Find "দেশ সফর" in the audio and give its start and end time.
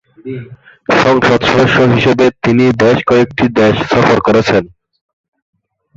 3.59-4.17